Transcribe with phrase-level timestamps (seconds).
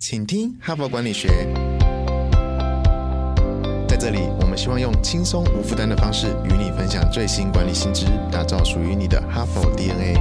[0.00, 1.26] 请听哈佛管理学。
[3.88, 10.14] 在这里，我们希望用轻松无负担的方式与你分享最新管理新知，打造属于你的哈佛 DNA。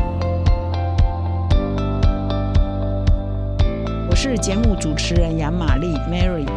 [4.10, 6.48] 我是节目主持人杨玛丽 Mary。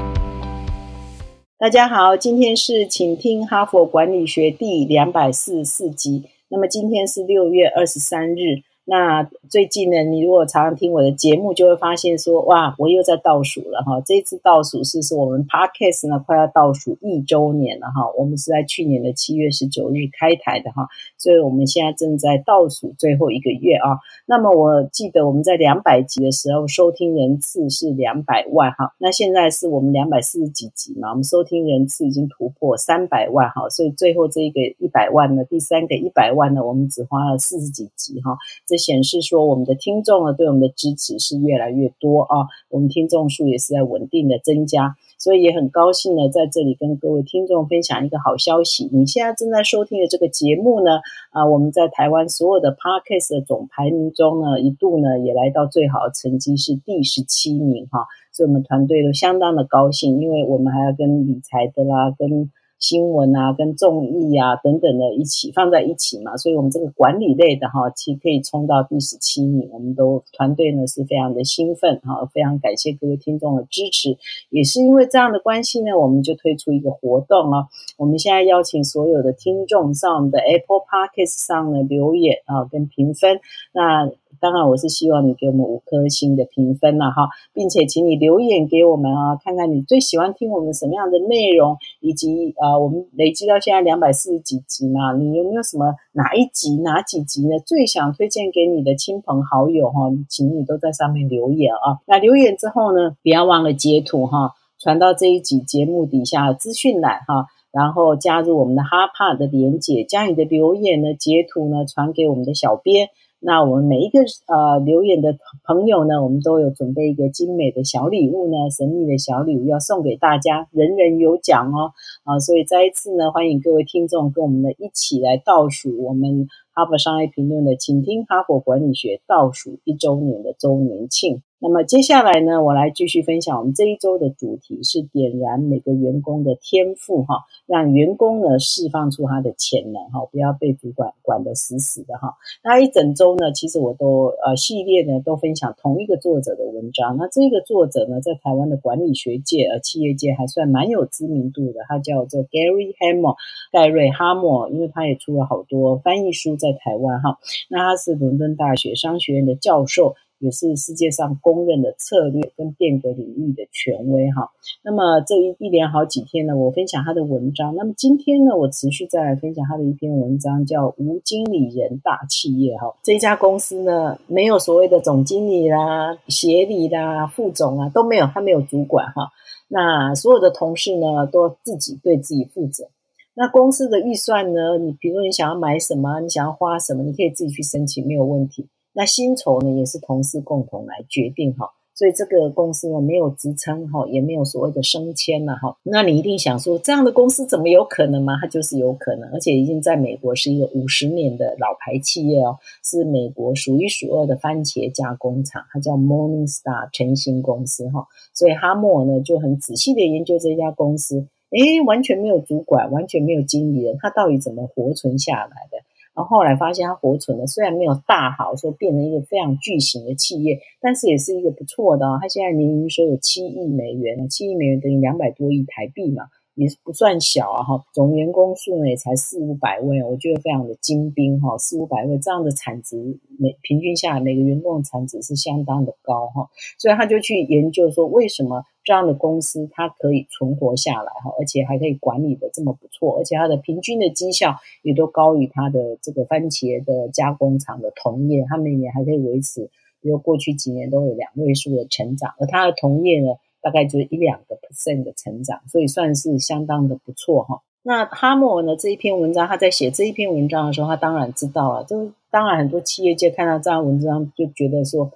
[1.59, 6.25] 大家好，今天是请听哈佛管理学第两百四十四集。
[6.49, 8.63] 那么今天是六月二十三日。
[8.91, 14.01] 那最近呢，你如果常常听我的节目，就会发现说，哇，我又在倒数了哈。
[14.05, 18.11] 这次倒数是是我们 Podcast 呢快要倒数一周年了哈。
[18.19, 24.01] 我们是在去年的七月十九日开台的哈，所以我们现在正在倒数最后一个月啊。
[24.27, 28.93] 那么我记得我们在两百集的时候，收听人次是两百万哈。
[28.99, 33.69] 那现在是我们两百四十几集嘛，我们收听人次已经突破三百万哈。
[33.69, 38.37] 所以最后这一个一百万呢，第三个一百万呢，我们只花了四十几集哈。
[38.67, 48.89] 这显示说，我们的听众呢对我们的支持是越来越多啊，我们听众数也是在稳定的增加，所以也很高兴呢，在这里跟各位听众分享一个好消息。
[48.93, 51.01] 你现在正在收听的这个节目呢，
[51.31, 62.51] 啊，我们在台湾所有的 Podcast 的总排名中呢，一度呢也来到最好的成绩是第十七名哈，所以我们团队都相当的高兴，因为我们还要跟理财的啦，跟
[62.81, 74.17] 新闻啊，跟综艺啊等等的一起放在一起嘛，所以我们这个管理类的哈，其实可以冲到第十七名，我们都团队呢是非常的兴奋哈，非常感谢各位听众的支持，
[74.49, 83.41] 也是因为这样的关系呢，我们就推出一个活动啊，我们现在邀请所有的听众上我们的 Apple Podcast 上呢留言啊跟评分，
[83.73, 84.11] 那。
[84.39, 97.59] 当然，我是希望你给我们五颗星的评分了哈，并且请你留言给我们啊，看看你最喜欢听我们什么样的内容，以及啊，我们累积到现在两百四十几集嘛，你有没有什么哪一集哪几集呢？
[97.59, 101.99] 最想推荐给你的亲朋好友哈，请你都在上面留言啊。
[102.07, 113.09] 那留言之后呢，不要忘了截图哈，传到这一集节目底下资讯栏哈，然后加入我们的哈帕的连结，将你的留言呢截图呢传给我们的小编。
[113.43, 115.35] 那我们每一个呃留言的
[115.65, 121.93] 朋友呢，我们都有准备一个精美的小礼物呢，神秘的小礼物要送给大家，人人有奖哦
[122.25, 122.39] 啊！
[122.39, 131.43] 所以再一次呢，欢迎各位听众跟我们呢一起来倒数我们哈佛商业评论的，请听哈佛管理学倒数一周年的周年庆。
[131.63, 142.35] 那么接下来呢，我来继续分享我们这一周的主题是点燃每个员工的天赋哈，让员工呢释放出他的潜能哈，不要被主管管得死死的哈。
[142.65, 147.19] 那一整周呢，其实我都呃系列呢都分享同一个作者的文章。
[147.19, 153.37] 那这个作者呢，在台湾的管理学界呃企业界还算蛮有知名度的，他叫做 Gary Hamel
[153.71, 157.39] 盖瑞哈默，因为他也出了好多翻译书在台湾哈。
[157.69, 160.15] 那他是伦敦大学商学院的教授。
[160.41, 164.51] 也是世界上公认的策略跟变革领域的权威哈。
[164.83, 167.75] 那么这一一连好几天呢，我分享他的文章。
[167.77, 172.97] 那么今天呢，我持续再来分享他的一篇文章，叫《无经理人大企业》哈。
[173.03, 179.31] 这家公司呢，没有所谓的总经理啦、协理啦、副总啊都没有，他没有主管哈。
[179.69, 182.89] 那所有的同事呢，都自己对自己负责。
[183.35, 188.67] 那公司的预算呢，你比如说你想要买什么，你想要花什么，你可以自己去申请，没有问题。
[189.01, 195.75] 那薪酬呢，也是同事共同来决定哈，所以这个公司呢没有职称哈，也没有所谓的升迁了哈。
[195.85, 198.37] 那你一定想说，这样的公司怎么有可能吗？
[198.39, 208.07] 它就是有可能，而且已经在美国是一个五十年的老牌企业哦，是美国数一数二的番茄加工厂，它叫 Morningstar 晨星公司哈。
[208.35, 215.79] 所以哈默呢就很仔细的研究这家公司，诶，完全没有主管，完全没有经理人，他到底怎么活存下来的？
[216.25, 222.07] 后来发现它活存了虽然没有大好，说变成一个非常巨型的企业，但是也是一个不错的。
[222.21, 226.25] 它现在年营收有七亿美元，七亿美元等于两百多亿台币嘛。
[226.61, 249.71] 也不算小啊哈，总员工数呢也才四五百位，我觉得非常的精兵哈，四五百位这样的产值，每平均下来每个员工的产值是相当的高哈，所以他就去研究说为什么这样的公司它可以存活下来哈，而且还可以管理的这么不错，而且它的平均的绩效也都高于它的这个番茄的加工厂的同业，它每年还可以维持，
[250.03, 253.33] 比如过去几年都有两位数的成长，而它的同业呢？
[253.63, 257.61] 大概就是一两个 percent 的成长，所以算是相当的不错哈。
[257.83, 265.11] 那哈默呢这一篇文章，他在写这一篇文章的时候，他当然知道了，就当然很多企业界看到这样文章就觉得说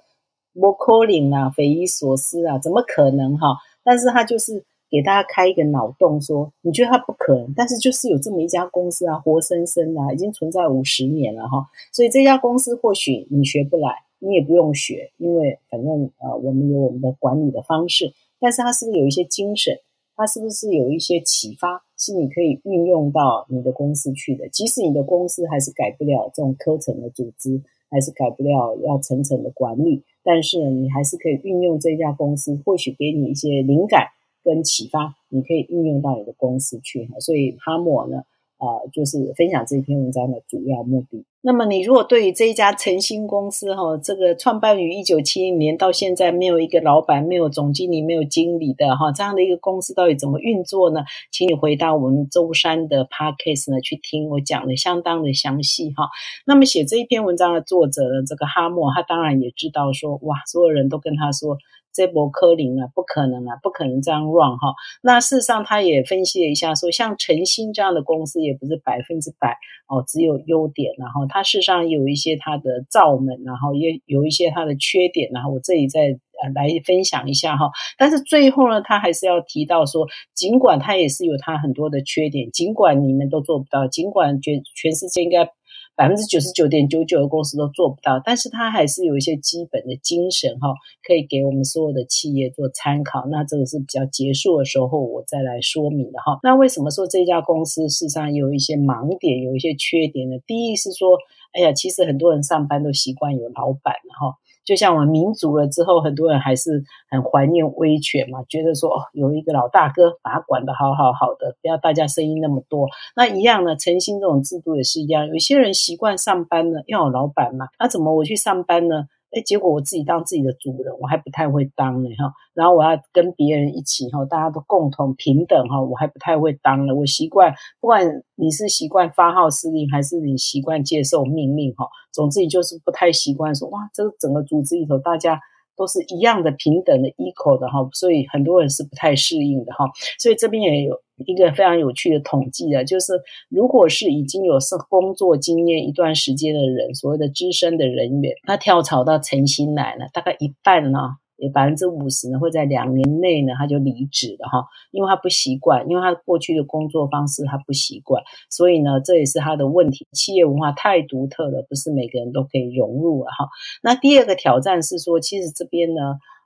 [0.53, 3.57] ，more calling 啊，匪夷所思啊，怎么可能哈？
[3.83, 11.67] 但是他就是给大家开一个脑洞，说你觉得他不可能，但是就是有这么一家公司啊，活生生的，已经存在五十年了哈。
[11.91, 14.03] 所以这家公司或许你学不来。
[14.19, 18.13] 你也不用学，因为反正呃我们有我们的管理的方式。
[18.39, 19.77] 但是它是不是有一些精神？
[20.17, 24.47] 它是不是有一些启发，是你可以运用到你的公司去的？
[24.47, 34.07] 即使你的公司还是改不了这种科层的组织，还是改不了要层层的管理，但是呢，你还是可以运用这家公司，或许给你一些灵感
[34.41, 37.09] 跟启发，你可以运用到你的公司去。
[37.19, 38.23] 所以哈默呢？
[38.57, 41.25] 啊，就是分享这篇文章的主要目的。
[41.41, 51.01] 那么，你如果对于这一家诚心公司哈，这个创办于一九七零年到现在没有一个老板、没有总经理、没有经理的哈，这样的一个公司到底怎么运作呢？
[51.31, 56.09] 请你回到我们周三的 podcast 呢去听，我讲的相当的详细哈。
[56.47, 61.57] 那么，写这一篇文章的作者呢，这个哈默，他当然也知道说，哇，所有人都跟他说。
[61.95, 64.73] 这波科林啊，不可能啊，不可能这样 run 哈。
[65.01, 69.57] 那事实上，他也分析了一下，说像晨星这样的公司也不是百分之百
[69.87, 77.71] 哦，只有优点，然后它事实上有一些它的罩门，然后也有一些它的缺点，然后我这里再呃来分享一下哈。
[77.97, 85.49] 但是最后呢，他还是要提到说，尽管它也是有它很多的缺点，尽管你们都做不到，尽管全全世界应该。
[85.95, 90.73] 百分之九十九点九九的公司都做不到，但是他还是有一些基本的精神哈，
[91.07, 93.25] 可以给我们所有的企业做参考。
[93.31, 96.37] 那这个是比较结束的时候我再来说明的哈。
[96.43, 100.35] 那为什么说这家公司事实上有一些盲点，有一些缺点呢？
[100.45, 101.17] 第一是说，
[101.53, 104.35] 哎呀，其实很多人上班都习惯有老板哈。
[104.65, 112.87] 就像我们民主了之后，很多人还是很怀念威权嘛，觉得说哦，有一个老大哥把他管得好好好的，不要大家声音那么多。
[113.15, 119.05] 那一样呢，诚心这种制度也是一样，有些人习惯上班呢要有老板嘛，那怎么我去上班呢？
[119.35, 122.33] 哎，结果我自己当自己的主人，我还不太会当呢哈。
[122.53, 126.95] 然后我要跟别人一起哈，大家都共同平等哈，我还不太会当了。
[126.95, 135.39] 我习惯，不管你是习惯发号施令，还是你习惯接受命令哈，总之你就是不太习惯说哇，这个整个组织里头大家。
[135.77, 139.83] 都是一样的平等的 equal 的哈，所以很多人是不太适应的哈。
[140.17, 143.13] 所以这边也有一个非常有趣的统计啊，就是
[143.49, 150.99] 如果是已经有是工作经验一段时间的人，所谓的资深的人员，他跳槽到诚心来了，大概一半呢。
[151.37, 160.07] 有百分之五十呢，会在两年内呢，他就离职了哈，因为他不习惯，因为他过去的工作方式他不习惯，所以呢，这也是他的问题。
[160.13, 163.49] 企业文化太独特了，不是每个人都可以融入了哈。
[163.83, 166.01] 那第二个挑战是说，其实这边呢，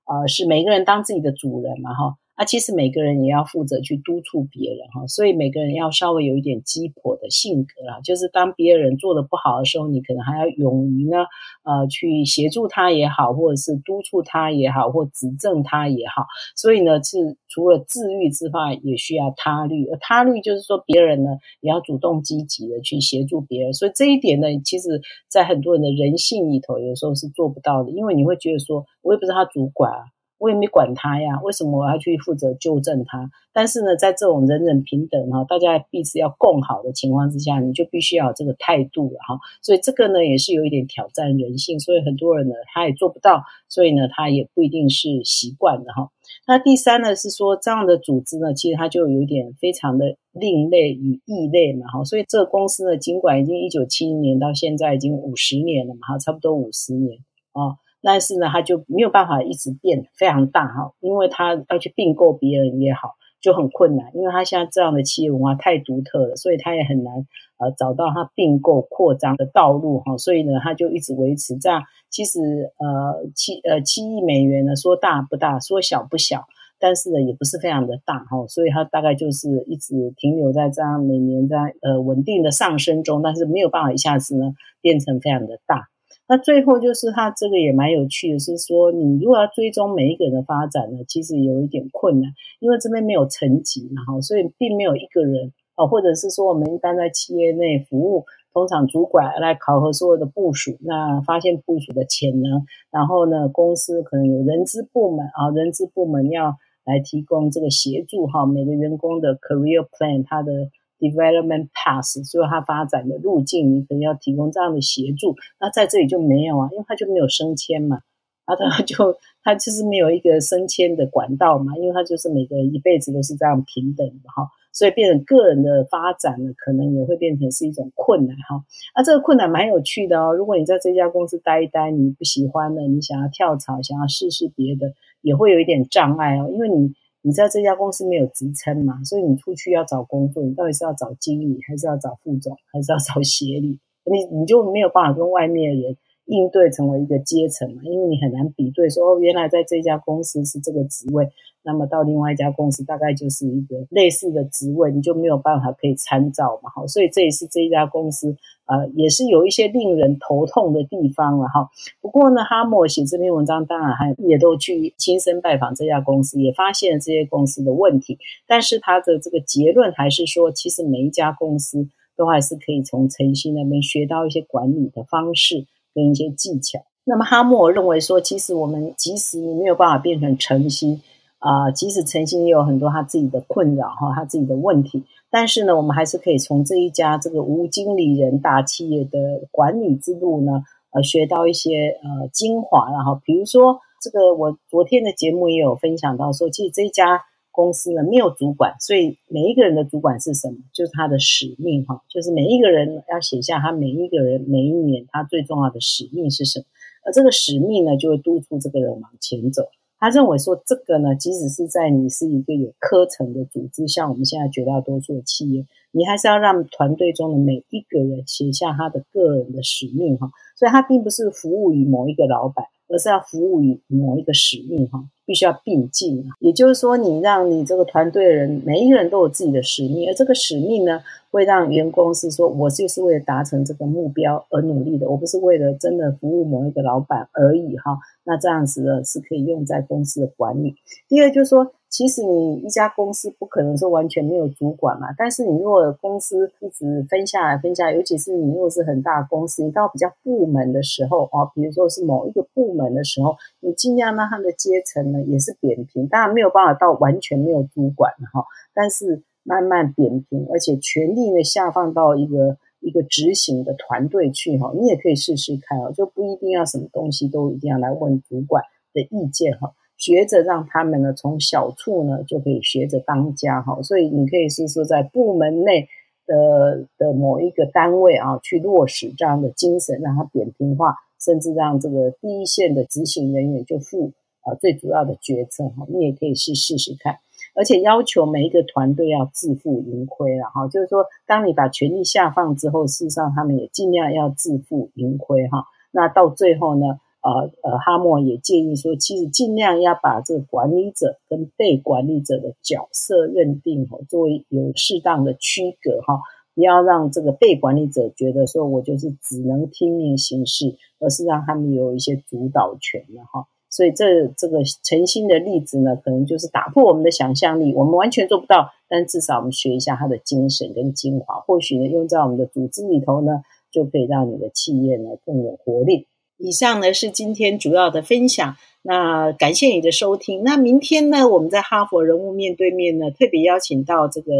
[0.07, 2.15] 呃，是每个人当自己的主人嘛哈。
[2.39, 11.17] 那其实每个人也要负责去督促别人哈，所以每个人要稍微有一点鸡婆的性格啦，就是当别人做的不好的时候，你可能还要勇于呢，
[11.65, 16.27] 呃，去协助他也好，或者是督促他也好，或指正他也好。
[16.55, 19.85] 所以呢，是除了自律之外，也需要他律。
[19.87, 23.73] 而他律就是说，别人呢也要主动积极的去协助别人。
[23.73, 30.05] 所以这一点呢，其实在很多人的人性里头，有时候是做不到的，因为你会觉得说，我也不是他主管啊。
[30.39, 33.29] 我也没管他呀，为什么我要去负责纠正他？
[33.51, 39.37] 但是呢，在这种人人平等哈，大家彼此要共好的情况之下，你就必须要有这个态度了哈。
[39.61, 46.09] 所以这个呢，也是有一点挑战人性，所以很多人呢，他也做不到，所以呢，他也不一定是习惯的哈。
[46.47, 52.03] 那第三呢，是说这样的组织呢，其实它就有一点非常的另类与异类嘛哈。
[52.05, 57.19] 所以这个公司呢，尽管已经一九七零年到现在已经五十年了嘛，差不多五十年
[57.51, 57.75] 啊。
[58.01, 67.13] 但是呢，他就没有办法一直变非常大哈，因为他要去并购别人也好，就很困难，因为他现在这样的企业文化太独特了，所以他也很难
[67.57, 71.83] 呃找到他并购扩张的道路哈，所以呢，他就一直维持这样。
[72.09, 72.39] 其实
[72.77, 76.45] 呃七呃七亿美元呢，说大不大，说小不小，
[76.79, 85.89] 但是呢也不是非常的大哈，所以它大概就是一直停留在这样每年在呃稳定的上升中，但是没有办法一下子呢变成非常的大。
[86.29, 106.55] 那最后就是它这个也蛮有趣的，是说你如果要追踪每一个人的发展呢，其实有一点困难，因为这边没有层级嘛，哈，所以并没有一个人哦，或者是说我们一般在企业内服务，通常主管来考核所有的部署，那发现部署的潜能，然后呢，公司可能有人资部门啊，人资部门要
[106.85, 110.69] 来提供这个协助哈，每个员工的 career plan，他的。
[110.99, 115.33] Development path，所以它发展的路径，你可能要提供这样的协助。
[115.59, 118.01] 那在这里就没有啊，因为它就没有升迁嘛，
[118.43, 128.61] 啊，它就它就是没有一个升迁的管道嘛，因为它就是每个人一辈子都是这样平等的哈，所以变成个人的发展呢，可能也会变成是一种困难哈。
[128.93, 130.33] 啊，这个困难蛮有趣的哦。
[130.33, 134.91] 如果你在这家公司待一待，你不喜欢了，你想要跳槽，想要试试别的，
[135.21, 136.93] 也会有一点障碍哦，因为你。
[137.21, 143.79] 你在这家公司没有职称嘛，所以你出去要找工作，你到底是要找经理，还是要找副总，还是要找协理？
[144.05, 151.29] 你你就没有办法跟外面的人应对成为一个阶层嘛，因为你很难比对说哦，原来在这家公司是这个职位，
[151.71, 158.35] 那么到另外一家公司大概就是一个类似的职位，你就没有办法可以参照嘛，好，所以这也是这一家公司
[158.65, 161.69] 呃，也是有一些令人头痛的地方了哈。
[162.01, 171.87] 不过呢，哈默写这篇文章，当然还也都去亲身拜访这家公司，也发现了这些公司的问题，但是他的这个结论还是说，其实每一家公司。
[172.19, 176.77] 都还是可以从晨曦那边学到一些管理的方式跟一些技巧。
[177.05, 180.99] 那么哈默认为说，其实我们即使你没有办法变成晨曦
[181.39, 192.89] 啊，即使晨曦也有很多他自己的困扰哈，他自己的问题，但是呢，我们还是可以从这一家这个无经理人大企业的管理之路呢，呃，学到一些呃精华。
[192.91, 197.23] 然后比如说这个，我昨天的节目也有分享到说，其实这一家。
[197.51, 200.55] 公司呢没有主管，所以每一个人的主管是什么？
[200.71, 206.65] 就是他的使命哈，就是每一个人要写下他每一个人每一年他最重要的使命是什么，
[207.03, 209.63] 而这个使命呢就会督促这个人往前走。
[209.99, 222.65] 他认为说这个呢，即使是在你是一个有科层的组织，像我们现在绝大多数的企业，你还是要让团队中的每一个人写下他的个人的使命哈，所以他并不是服务于某一个老板。
[222.91, 226.25] 而是要服务于某一个使命，哈，必须要并进。
[226.39, 230.99] 也就是说，你让你这个团队的人，每一个人都有自己的使命，而这个使命呢，
[231.31, 237.97] 会让员工是说，我就是为了达成这个目标而努力的，我不是为了真的服务某一个老板而已，哈。
[238.23, 240.75] 那这样子呢，是可以用在公司的管理。
[241.07, 241.71] 第二就是说。
[241.91, 258.45] 其实你一家公司不可能说完全没有主管嘛，但是你如果公司一直分下来分下来，尤其是你如果是很大公司，你到比较部门的时候啊，比如说是某一个部门的时候，你尽量让他的阶层呢也是扁平，当然没有办法到完全没有主管哈，
[258.75, 268.63] 但是慢慢扁平，而且权力呢下放到一个一个执行的团队去哈，你也可以试试看哦，就不一定要什么东西都一定要来问主管
[268.93, 269.73] 的意见哈。
[269.97, 275.87] 学着让他们呢，从小处呢就可以学着当家哈，所以你可以是说在部门内
[276.27, 285.87] 的的某一个单位啊，去落实这样的精神，让它扁平化，甚至让这个第一线的执行人员就负啊最主要的决策哈。
[285.89, 287.17] 你也可以试试试看，
[287.59, 295.65] 而且要求每一个团队要自负盈亏了哈，就是说，当你把权力下放之后，事实上他们也尽量要自负盈亏哈。
[295.91, 296.99] 那到最后呢？
[297.21, 306.21] 呃呃，哈默也建议说，其实尽量要把这个管理者跟被管理者的角色认定哈，作为有适当的区隔哈，
[306.55, 313.47] 不要让这个被管理者觉得说我就是只能听命行事，而是让他们有一些主导权的哈。
[313.69, 326.07] 所以这这个诚心的例子呢，可能就是打破我们的想象力，我们完全做不到，但至少我们学一下他的精神跟精华，或许呢用在我们的组织里头呢，就可以让你的企业呢更有活力。
[326.37, 330.41] 以上呢是今天主要的分享，那感谢你的收听。
[330.43, 334.31] 那明天呢，我们在哈佛人物面对面呢，特别邀请到这个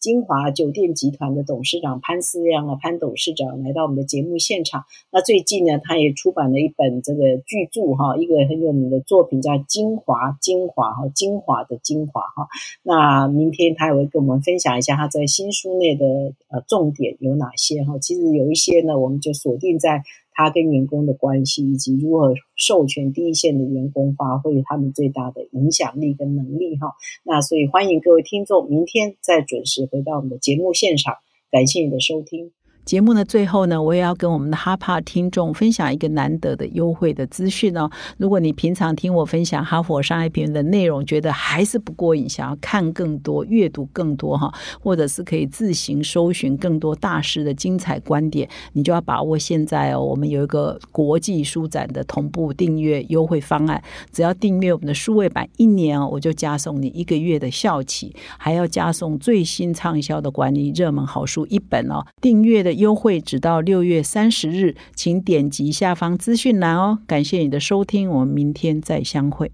[0.00, 4.84] 金华酒店集团的董事长潘思亮啊，潘董事长来到我们的节目现场。
[5.10, 12.48] 那最近呢，他也出版了一本这个巨著哈，一个很有名的作品叫《精华精华》哈，精华的精华哈。
[12.82, 16.06] 那明天他也会跟我们分享一下他在新书内的
[16.48, 17.98] 呃重点有哪些哈。
[17.98, 20.02] 其实有一些呢，我们就锁定在。
[20.38, 26.92] 他跟员工的关系，以及如何授权第一线的员工发挥他们最大的影响力跟能力哈。
[27.24, 31.16] 那所以欢迎各位听众明天再准时回到我们的节目现场，
[31.50, 32.52] 感谢你的收听。
[32.88, 37.90] 节目的最后呢，我也要跟我们的哈帕听众分享一个难得的优惠的资讯哦。
[38.16, 50.02] 如果你平常听我分享哈佛商业评论的内容，觉得还是不过瘾，想要看更多、阅读更多哈，或者是可以自行搜寻更多大师的精彩观点，你就要把握现在哦。
[50.02, 62.02] 我们有一个国际书展的同步订阅优惠方案，只要订阅我们的数位版一年哦，我就加送你一个月的校企，还要加送最新畅销的管理热门好书一本哦。
[62.22, 62.77] 订阅的。
[62.78, 67.00] 优惠直到六月三十日，请点击下方资讯栏哦。
[67.06, 69.50] 感谢你的收听，我们明天再相会。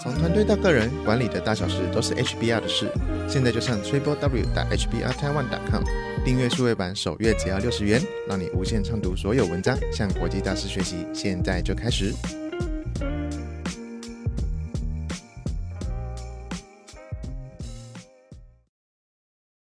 [0.00, 2.88] 从团队到个人，管理的大小事都是 HBR 的事。
[3.28, 5.82] 现在就上 triple w 打 hbr taiwan com
[6.24, 11.04] 订阅数位版，首月只要六十元，让你无限畅读所有文章，向国际大师学习。
[11.12, 12.14] 现在就开始。